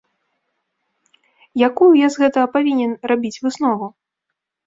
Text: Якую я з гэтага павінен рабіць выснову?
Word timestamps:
Якую 1.67 1.89
я 1.99 2.07
з 2.15 2.23
гэтага 2.23 2.47
павінен 2.55 2.91
рабіць 3.11 3.41
выснову? 3.43 3.85